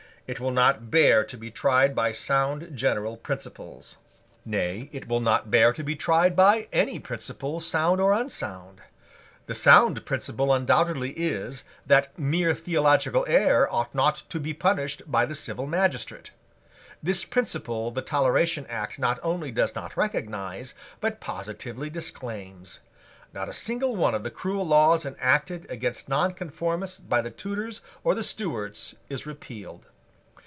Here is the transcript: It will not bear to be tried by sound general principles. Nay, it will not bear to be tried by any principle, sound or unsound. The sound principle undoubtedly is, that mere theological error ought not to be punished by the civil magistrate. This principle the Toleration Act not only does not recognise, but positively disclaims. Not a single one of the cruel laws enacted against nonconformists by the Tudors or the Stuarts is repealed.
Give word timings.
It 0.27 0.39
will 0.39 0.51
not 0.51 0.89
bear 0.89 1.25
to 1.25 1.35
be 1.37 1.51
tried 1.51 1.93
by 1.93 2.13
sound 2.13 2.71
general 2.77 3.17
principles. 3.17 3.97
Nay, 4.45 4.87
it 4.93 5.05
will 5.05 5.19
not 5.19 5.51
bear 5.51 5.73
to 5.73 5.83
be 5.83 5.93
tried 5.93 6.37
by 6.37 6.69
any 6.71 6.99
principle, 6.99 7.59
sound 7.59 7.99
or 7.99 8.13
unsound. 8.13 8.79
The 9.47 9.53
sound 9.53 10.05
principle 10.05 10.53
undoubtedly 10.53 11.09
is, 11.19 11.65
that 11.85 12.17
mere 12.17 12.55
theological 12.55 13.25
error 13.27 13.67
ought 13.69 13.93
not 13.93 14.23
to 14.29 14.39
be 14.39 14.53
punished 14.53 15.01
by 15.05 15.25
the 15.25 15.35
civil 15.35 15.67
magistrate. 15.67 16.31
This 17.03 17.25
principle 17.25 17.91
the 17.91 18.01
Toleration 18.01 18.65
Act 18.69 18.97
not 18.99 19.19
only 19.21 19.51
does 19.51 19.75
not 19.75 19.97
recognise, 19.97 20.75
but 21.01 21.19
positively 21.19 21.89
disclaims. 21.89 22.79
Not 23.33 23.49
a 23.49 23.53
single 23.53 23.97
one 23.97 24.15
of 24.15 24.23
the 24.23 24.31
cruel 24.31 24.65
laws 24.65 25.05
enacted 25.05 25.69
against 25.69 26.07
nonconformists 26.07 27.01
by 27.01 27.19
the 27.21 27.31
Tudors 27.31 27.81
or 28.01 28.15
the 28.15 28.23
Stuarts 28.23 28.95
is 29.09 29.25
repealed. 29.25 29.87